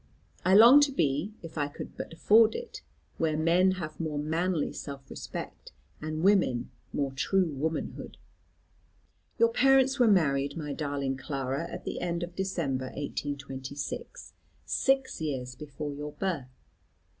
I 0.43 0.55
longed 0.55 0.81
to 0.89 0.91
be, 0.91 1.31
if 1.43 1.59
I 1.59 1.67
could 1.67 1.95
but 1.95 2.11
afford 2.13 2.55
it, 2.55 2.81
where 3.19 3.37
men 3.37 3.73
have 3.73 3.99
more 3.99 4.17
manly 4.17 4.73
self 4.73 5.07
respect, 5.11 5.73
and 6.01 6.23
women 6.23 6.71
more 6.91 7.11
true 7.11 7.51
womanhood. 7.53 8.17
"Your 9.37 9.49
parents 9.49 9.99
were 9.99 10.07
married, 10.07 10.57
my 10.57 10.73
darling 10.73 11.17
Clara, 11.17 11.69
at 11.69 11.85
the 11.85 12.01
end 12.01 12.23
of 12.23 12.35
December, 12.35 12.85
1826, 12.85 14.33
six 14.65 15.21
years 15.21 15.53
before 15.53 15.93
your 15.93 16.13
birth. 16.13 16.49